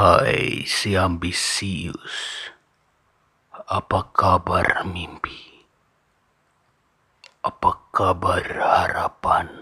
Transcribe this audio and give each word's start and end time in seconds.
Hai 0.00 0.64
si 0.64 0.96
ambisius, 0.96 2.48
apa 3.68 4.08
kabar 4.16 4.88
mimpi? 4.88 5.60
Apa 7.44 7.92
kabar 7.92 8.40
harapan? 8.48 9.52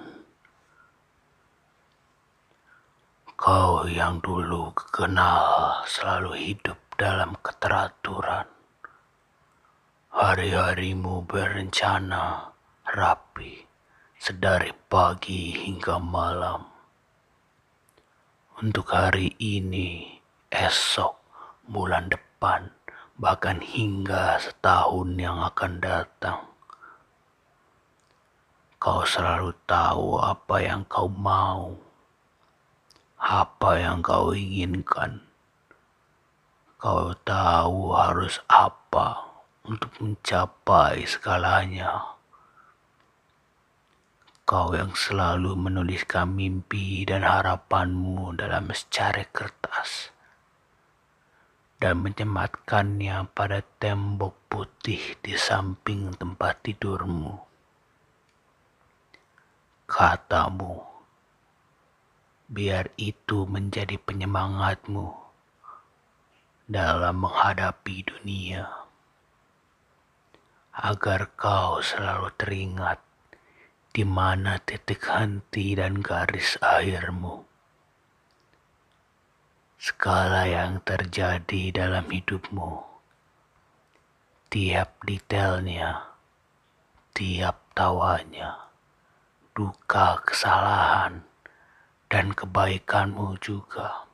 Kau 3.34 3.90
yang 3.90 4.22
dulu 4.22 4.70
kenal 4.94 5.82
selalu 5.90 6.54
hidup 6.54 6.78
dalam 6.94 7.34
keteraturan. 7.42 8.46
Hari-harimu 10.14 11.26
berencana 11.26 12.54
rapi 12.86 13.66
sedari 14.14 14.70
pagi 14.86 15.66
hingga 15.66 15.98
malam. 15.98 16.62
Untuk 18.62 18.90
hari 18.94 19.34
ini, 19.38 20.17
esok, 20.48 21.12
bulan 21.68 22.08
depan, 22.08 22.72
bahkan 23.20 23.60
hingga 23.60 24.40
setahun 24.40 25.12
yang 25.20 25.44
akan 25.44 25.72
datang. 25.76 26.40
Kau 28.80 29.04
selalu 29.04 29.52
tahu 29.68 30.16
apa 30.16 30.56
yang 30.64 30.88
kau 30.88 31.10
mau, 31.10 31.76
apa 33.20 33.70
yang 33.76 34.00
kau 34.00 34.32
inginkan. 34.32 35.20
Kau 36.78 37.10
tahu 37.26 37.92
harus 37.92 38.38
apa 38.48 39.28
untuk 39.66 39.92
mencapai 40.00 41.04
segalanya. 41.04 42.16
Kau 44.48 44.72
yang 44.72 44.96
selalu 44.96 45.52
menuliskan 45.58 46.32
mimpi 46.32 47.04
dan 47.04 47.26
harapanmu 47.26 48.32
dalam 48.38 48.72
secari 48.72 49.28
kertas 49.28 50.16
dan 51.78 52.02
menyematkannya 52.02 53.30
pada 53.30 53.62
tembok 53.78 54.34
putih 54.50 55.14
di 55.22 55.38
samping 55.38 56.10
tempat 56.18 56.58
tidurmu. 56.66 57.38
Katamu, 59.88 60.84
biar 62.50 62.92
itu 62.98 63.46
menjadi 63.46 63.94
penyemangatmu 63.94 65.06
dalam 66.68 67.24
menghadapi 67.24 67.96
dunia, 68.04 68.68
agar 70.76 71.32
kau 71.38 71.80
selalu 71.80 72.28
teringat 72.36 73.00
di 73.94 74.04
mana 74.04 74.60
titik 74.60 75.08
henti 75.08 75.72
dan 75.72 76.04
garis 76.04 76.60
akhirmu. 76.60 77.47
Segala 79.78 80.42
yang 80.50 80.82
terjadi 80.82 81.70
dalam 81.70 82.10
hidupmu, 82.10 82.82
tiap 84.50 84.98
detailnya, 85.06 86.18
tiap 87.14 87.62
tawanya, 87.78 88.74
duka, 89.54 90.18
kesalahan, 90.26 91.22
dan 92.10 92.34
kebaikanmu 92.34 93.38
juga 93.38 94.08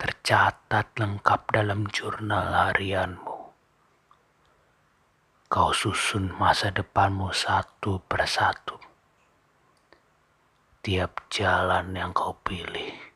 tercatat 0.00 0.96
lengkap 0.96 1.52
dalam 1.52 1.84
jurnal 1.92 2.72
harianmu. 2.72 3.38
Kau 5.46 5.70
susun 5.76 6.32
masa 6.40 6.72
depanmu 6.72 7.30
satu 7.30 8.00
persatu. 8.08 8.80
Tiap 10.80 11.28
jalan 11.28 11.92
yang 11.92 12.16
kau 12.16 12.32
pilih, 12.40 13.09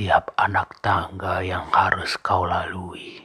tiap 0.00 0.32
anak 0.40 0.80
tangga 0.80 1.44
yang 1.44 1.68
harus 1.76 2.16
kau 2.24 2.48
lalui, 2.48 3.20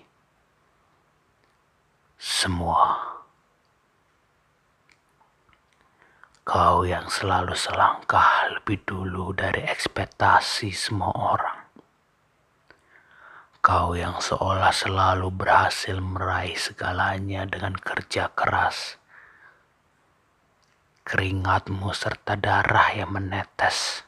semua 2.19 3.15
kau 6.43 6.83
yang 6.83 7.07
selalu 7.07 7.55
selangkah 7.55 8.59
lebih 8.59 8.83
dulu 8.83 9.31
dari 9.31 9.63
ekspektasi 9.63 10.75
semua 10.75 11.15
orang. 11.15 11.59
Kau 13.63 13.95
yang 13.95 14.19
seolah 14.19 14.75
selalu 14.75 15.31
berhasil 15.31 15.95
meraih 16.03 16.59
segalanya 16.59 17.47
dengan 17.47 17.79
kerja 17.79 18.35
keras. 18.35 18.99
Keringatmu 21.07 21.95
serta 21.95 22.35
darah 22.35 22.91
yang 22.91 23.15
menetes 23.15 24.03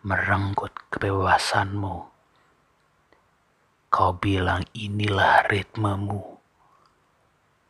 merenggut 0.00 0.72
kebebasanmu. 0.88 2.08
Kau 3.92 4.12
bilang 4.16 4.64
inilah 4.72 5.44
ritmemu. 5.44 6.40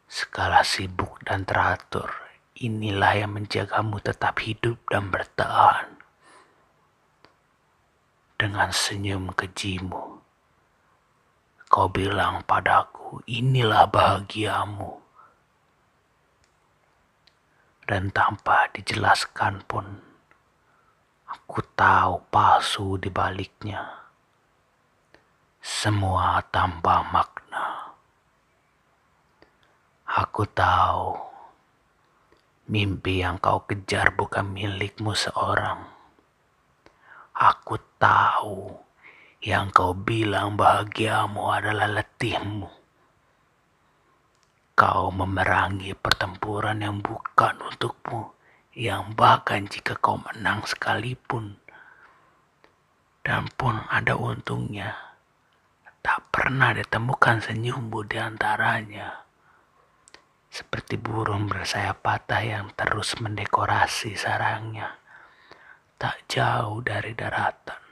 Skala 0.06 0.62
sibuk 0.62 1.18
dan 1.26 1.42
teratur, 1.42 2.10
inilah 2.54 3.18
yang 3.18 3.34
menjagamu 3.34 3.98
tetap 3.98 4.38
hidup 4.42 4.78
dan 4.86 5.10
bertahan. 5.10 5.98
Dengan 8.38 8.70
senyum 8.70 9.34
kejimu, 9.34 10.22
Kau 11.70 11.86
bilang 11.86 12.42
padaku, 12.46 13.22
inilah 13.30 13.86
bahagiamu. 13.86 14.98
Dan 17.86 18.10
tanpa 18.10 18.66
dijelaskan 18.74 19.62
pun, 19.70 20.09
aku 21.50 21.66
tahu 21.74 22.30
palsu 22.30 22.94
di 22.94 23.10
baliknya. 23.10 23.82
Semua 25.58 26.38
tanpa 26.46 27.02
makna. 27.02 27.90
Aku 30.06 30.46
tahu 30.46 31.18
mimpi 32.70 33.26
yang 33.26 33.42
kau 33.42 33.66
kejar 33.66 34.14
bukan 34.14 34.46
milikmu 34.46 35.10
seorang. 35.10 35.90
Aku 37.34 37.82
tahu 37.98 38.70
yang 39.42 39.74
kau 39.74 39.90
bilang 39.90 40.54
bahagiamu 40.54 41.50
adalah 41.50 41.90
letihmu. 41.90 42.70
Kau 44.78 45.10
memerangi 45.10 45.98
pertempuran 45.98 46.78
yang 46.78 47.02
bukan 47.02 47.58
untukmu, 47.74 48.38
yang 48.74 49.14
bahkan 49.18 49.66
jika 49.66 49.98
kau 49.98 50.18
menang 50.18 50.62
sekalipun, 50.66 51.58
dan 53.20 53.50
pun 53.54 53.82
ada 53.90 54.14
untungnya, 54.16 54.94
tak 56.00 56.30
pernah 56.32 56.74
ditemukan 56.74 57.44
senyummu 57.44 58.06
di 58.08 58.16
antaranya. 58.16 59.26
Seperti 60.50 60.98
burung 60.98 61.46
bersayap 61.46 62.02
patah 62.02 62.42
yang 62.42 62.74
terus 62.74 63.14
mendekorasi 63.22 64.18
sarangnya, 64.18 64.98
tak 65.94 66.26
jauh 66.26 66.82
dari 66.82 67.14
daratan 67.14 67.90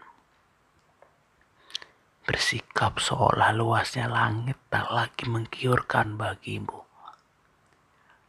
bersikap 2.29 3.01
seolah 3.01 3.57
luasnya 3.57 4.05
langit 4.05 4.61
tak 4.69 4.85
lagi 4.93 5.25
menggiurkan 5.25 6.21
bagimu. 6.21 6.88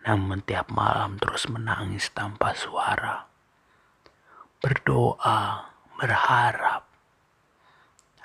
Namun 0.08 0.40
tiap 0.48 0.72
malam 0.72 1.20
terus 1.20 1.50
menangis 1.52 2.12
tanpa 2.16 2.56
suara. 2.56 3.28
Berdoa, 4.60 5.72
berharap 6.00 6.88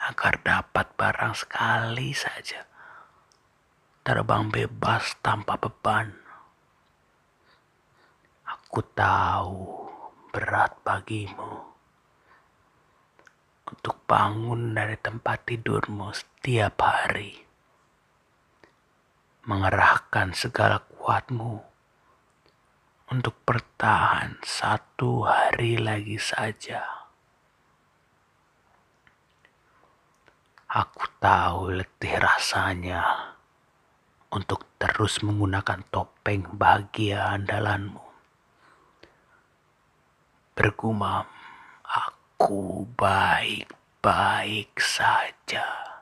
agar 0.05 0.35
dapat 0.45 0.87
barang 0.95 1.35
sekali 1.35 2.13
saja 2.13 2.63
terbang 4.05 4.53
bebas 4.53 5.17
tanpa 5.25 5.57
beban. 5.57 6.13
Aku 8.45 8.85
tahu 8.93 9.89
berat 10.29 10.77
bagimu 10.85 11.65
untuk 13.65 13.97
bangun 14.05 14.77
dari 14.77 15.01
tempat 15.01 15.49
tidurmu 15.49 16.13
setiap 16.13 16.85
hari. 16.85 17.33
Mengerahkan 19.49 20.37
segala 20.37 20.85
kuatmu 21.05 21.61
untuk 23.13 23.37
bertahan 23.45 24.41
satu 24.41 25.29
hari 25.29 25.77
lagi 25.77 26.17
saja. 26.17 26.81
Aku 30.65 31.05
tahu 31.21 31.77
letih 31.77 32.17
rasanya 32.17 33.05
untuk 34.33 34.65
terus 34.81 35.21
menggunakan 35.21 35.85
topeng 35.93 36.49
bahagia 36.57 37.37
andalanmu. 37.37 38.01
Bergumam, 40.57 41.29
aku 41.85 42.89
baik-baik 42.97 44.73
saja. 44.81 45.94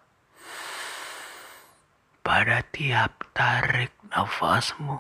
Pada 2.23 2.63
tiap 2.71 3.35
tarik 3.35 3.93
nafasmu, 4.15 4.99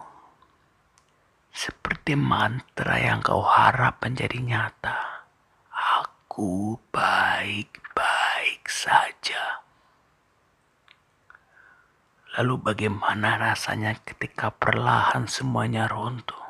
seperti 1.54 2.18
mantra 2.18 2.98
yang 2.98 3.22
kau 3.22 3.46
harap 3.46 4.02
menjadi 4.02 4.42
nyata. 4.42 5.26
Aku 5.70 6.82
baik-baik. 6.90 7.82
saja. 8.82 9.62
Lalu 12.34 12.54
bagaimana 12.72 13.38
rasanya 13.38 13.94
ketika 14.02 14.50
perlahan 14.50 15.30
semuanya 15.30 15.86
runtuh? 15.86 16.40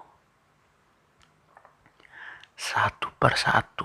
Satu 2.56 3.12
persatu, 3.18 3.84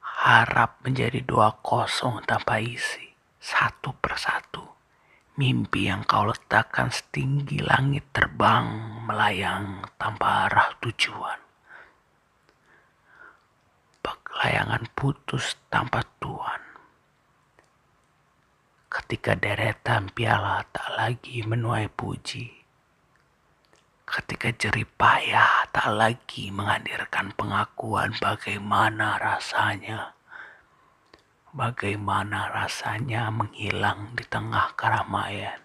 harap 0.00 0.80
menjadi 0.86 1.20
doa 1.20 1.58
kosong 1.60 2.22
tanpa 2.24 2.62
isi. 2.62 3.12
Satu 3.42 3.92
persatu, 3.98 4.62
mimpi 5.36 5.88
yang 5.88 6.04
kau 6.04 6.28
letakkan 6.28 6.92
setinggi 6.92 7.62
langit 7.62 8.08
terbang 8.12 8.68
melayang 9.06 9.86
tanpa 9.96 10.48
arah 10.48 10.76
tujuan 10.80 11.42
layangan 14.42 14.88
putus 14.98 15.54
tanpa 15.70 16.02
tuan. 16.18 16.58
Ketika 18.90 19.38
deretan 19.38 20.10
piala 20.10 20.66
tak 20.74 20.88
lagi 20.98 21.46
menuai 21.46 21.86
puji. 21.86 22.50
Ketika 24.02 24.52
jerih 24.52 24.88
payah 24.98 25.70
tak 25.72 25.88
lagi 25.94 26.52
menghadirkan 26.52 27.32
pengakuan 27.38 28.12
bagaimana 28.20 29.16
rasanya. 29.16 30.12
Bagaimana 31.52 32.48
rasanya 32.48 33.28
menghilang 33.28 34.16
di 34.16 34.24
tengah 34.24 34.72
keramaian. 34.72 35.60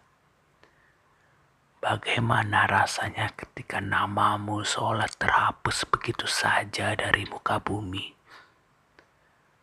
Bagaimana 1.80 2.68
rasanya 2.68 3.31
ketika 3.31 3.80
namamu 3.80 4.68
seolah 4.68 5.07
terhapus 5.16 5.88
begitu 5.88 6.28
saja 6.28 6.92
dari 6.92 7.24
muka 7.31 7.63
bumi 7.63 8.18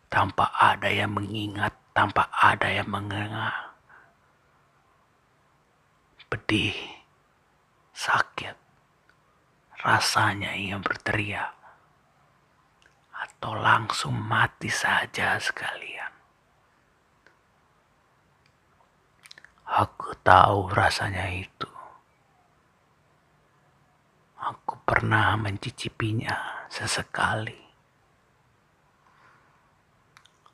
tanpa 0.09 0.49
ada 0.57 0.89
yang 0.89 1.13
mengingat, 1.13 1.77
tanpa 1.93 2.25
ada 2.33 2.73
yang 2.73 2.89
mengengah. 2.89 3.77
Pedih, 6.25 6.73
sakit, 7.93 8.57
rasanya 9.85 10.57
ingin 10.57 10.81
berteriak, 10.81 11.53
atau 13.13 13.53
langsung 13.53 14.17
mati 14.17 14.73
saja 14.73 15.37
sekalian. 15.37 16.04
Aku 19.65 20.13
tahu 20.21 20.69
rasanya 20.69 21.25
itu. 21.33 21.69
Aku 24.37 24.77
pernah 24.85 25.33
mencicipinya 25.41 26.65
sesekali. 26.69 27.65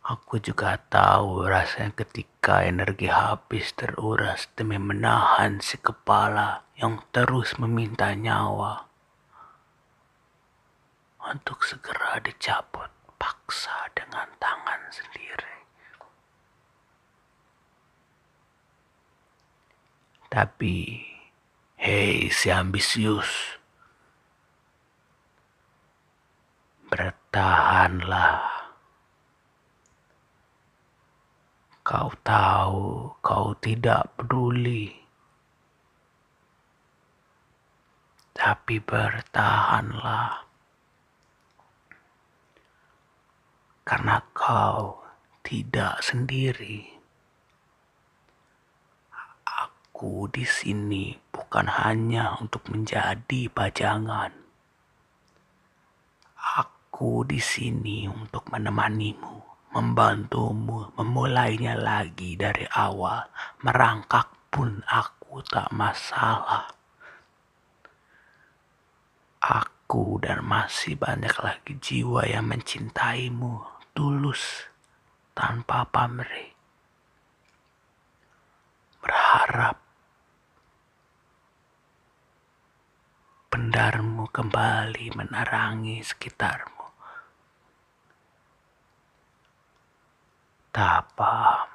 Aku 0.01 0.39
juga 0.41 0.79
tahu 0.79 1.45
rasanya 1.45 1.93
ketika 1.93 2.63
energi 2.65 3.11
habis 3.11 3.75
teruras 3.75 4.49
demi 4.55 4.79
menahan 4.79 5.61
si 5.61 5.77
kepala 5.77 6.65
yang 6.79 7.03
terus 7.13 7.59
meminta 7.61 8.15
nyawa 8.15 8.89
untuk 11.21 11.61
segera 11.61 12.17
dicabut 12.17 12.89
paksa 13.21 13.93
dengan 13.93 14.25
tangan 14.41 14.81
sendiri. 14.89 15.60
Tapi, 20.31 20.95
hei 21.75 22.31
si 22.31 22.47
ambisius, 22.47 23.59
bertahanlah. 26.87 28.39
Kau 31.83 32.15
tahu 32.23 33.11
kau 33.19 33.51
tidak 33.59 34.07
peduli. 34.15 34.95
Tapi 38.31 38.79
bertahanlah. 38.79 40.47
Karena 43.83 44.23
kau 44.31 45.03
tidak 45.43 45.99
sendiri. 45.99 47.00
Aku 50.01 50.25
di 50.33 50.42
sini 50.42 51.13
bukan 51.30 51.69
hanya 51.69 52.33
untuk 52.42 52.74
menjadi 52.74 53.45
pajangan. 53.53 54.33
Aku 56.57 57.21
di 57.21 57.38
sini 57.38 58.09
untuk 58.09 58.50
menemanimu 58.50 59.69
membantumu 59.77 60.89
memulainya 60.98 61.77
lagi 61.77 62.33
dari 62.33 62.65
awal. 62.74 63.30
Merangkak 63.62 64.50
pun 64.50 64.81
aku 64.89 65.45
tak 65.45 65.69
masalah. 65.69 66.74
Aku 69.38 70.18
dan 70.18 70.42
masih 70.42 70.98
banyak 70.98 71.38
lagi 71.45 71.77
jiwa 71.77 72.25
yang 72.25 72.50
mencintaimu 72.50 73.86
tulus 73.94 74.65
tanpa 75.38 75.86
pamrih. 75.86 76.57
Berharap 78.98 79.90
pendarmu 83.61 84.25
kembali 84.33 85.13
menerangi 85.13 86.01
sekitarmu. 86.01 86.81
Tapa, 90.73 91.69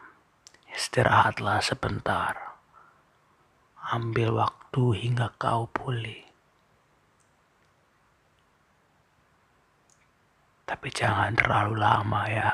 istirahatlah 0.74 1.62
sebentar. 1.62 2.58
Ambil 3.94 4.34
waktu 4.34 4.98
hingga 4.98 5.30
kau 5.38 5.70
pulih. 5.70 6.26
Tapi 10.66 10.90
jangan 10.90 11.38
terlalu 11.38 11.86
lama 11.86 12.22
ya. 12.26 12.50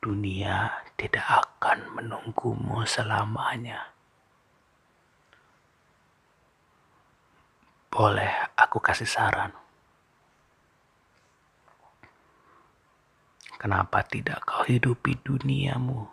Dunia 0.00 0.80
tidak 0.96 1.28
akan 1.28 2.00
menunggumu 2.00 2.88
selamanya. 2.88 3.92
Boleh 7.92 8.48
aku 8.56 8.80
kasih 8.80 9.04
saran? 9.04 9.52
Kenapa 13.60 14.00
tidak 14.00 14.48
kau 14.48 14.64
hidupi 14.64 15.20
duniamu? 15.20 16.08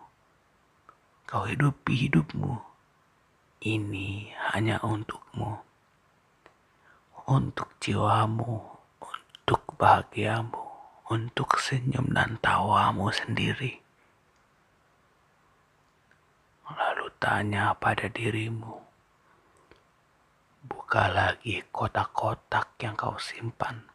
Kau 1.24 1.48
hidupi 1.48 2.12
hidupmu. 2.12 2.60
Ini 3.64 4.36
hanya 4.52 4.84
untukmu. 4.84 5.56
Untuk 7.32 7.72
jiwamu, 7.80 8.60
untuk 9.00 9.64
bahagiamu, 9.80 10.60
untuk 11.08 11.64
senyum 11.64 12.12
dan 12.12 12.44
tawamu 12.44 13.08
sendiri. 13.16 13.80
Lalu 16.68 17.08
tanya 17.24 17.72
pada 17.72 18.12
dirimu, 18.12 18.79
buka 20.70 21.10
lagi 21.10 21.66
kotak-kotak 21.74 22.78
yang 22.80 22.94
kau 22.94 23.18
simpan 23.18 23.90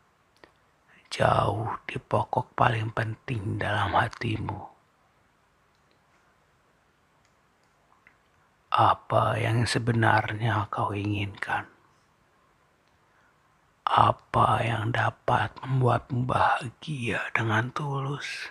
jauh 1.14 1.70
di 1.86 1.94
pokok 2.02 2.58
paling 2.58 2.90
penting 2.90 3.54
dalam 3.54 3.94
hatimu. 3.94 4.66
Apa 8.74 9.38
yang 9.38 9.62
sebenarnya 9.62 10.66
kau 10.66 10.90
inginkan? 10.90 11.70
Apa 13.86 14.66
yang 14.66 14.90
dapat 14.90 15.54
membuatmu 15.62 16.26
bahagia 16.26 17.22
dengan 17.30 17.70
tulus? 17.70 18.50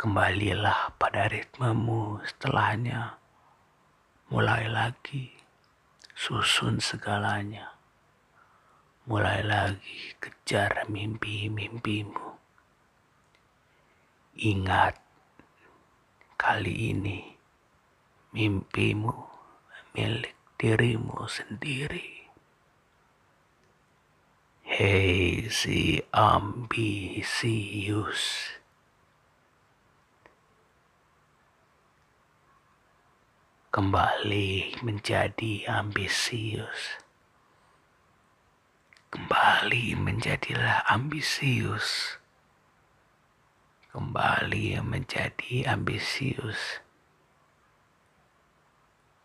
Kembalilah 0.00 0.96
pada 0.96 1.28
ritmemu 1.28 2.24
setelahnya. 2.24 3.19
Mulai 4.30 4.70
lagi, 4.70 5.26
susun 6.14 6.78
segalanya. 6.78 7.74
Mulai 9.10 9.42
lagi 9.42 10.14
kejar 10.22 10.86
mimpi-mimpimu. 10.86 12.38
Ingat, 14.38 15.02
kali 16.38 16.94
ini 16.94 17.34
mimpimu 18.30 19.10
milik 19.98 20.38
dirimu 20.54 21.26
sendiri. 21.26 22.30
Hei 24.62 25.50
si 25.50 25.98
ambisius. 26.14 27.34
Kembali 33.70 34.82
menjadi 34.82 35.62
ambisius 35.70 36.98
kembali 39.10 39.94
menjadilah 39.94 40.86
ambisius. 40.86 42.18
kembali 43.90 44.78
menjadi 44.82 45.70
ambisius. 45.70 46.82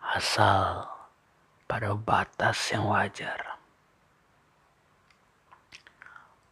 Asal 0.02 0.90
pada 1.66 1.98
batas 1.98 2.58
yang 2.70 2.90
wajar. 2.90 3.62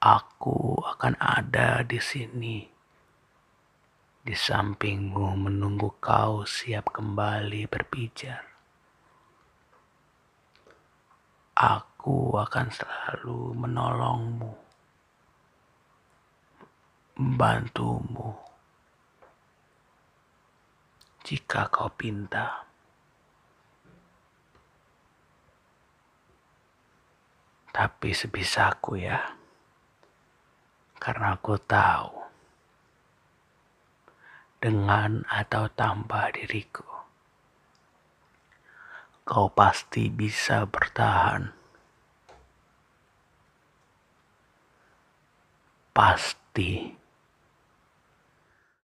Aku 0.01 0.81
akan 0.81 1.13
ada 1.17 1.85
di 1.85 1.97
sini, 1.97 2.72
di 4.23 4.31
sampingmu 4.31 5.35
menunggu 5.35 5.99
kau 5.99 6.47
siap 6.47 6.95
kembali 6.95 7.67
berpijar. 7.67 8.39
Aku 11.59 12.31
akan 12.31 12.71
selalu 12.71 13.51
menolongmu, 13.51 14.51
membantumu 17.19 18.31
jika 21.27 21.67
kau 21.67 21.91
pinta. 21.91 22.63
Tapi 27.75 28.15
sebisaku 28.15 29.03
ya 29.03 29.19
karena 30.95 31.35
aku 31.35 31.59
tahu 31.59 32.22
dengan 34.63 35.27
atau 35.27 35.67
tanpa 35.75 36.31
diriku, 36.31 36.87
kau 39.27 39.51
pasti 39.51 40.07
bisa 40.07 40.63
bertahan. 40.63 41.51
Pasti. 45.91 47.02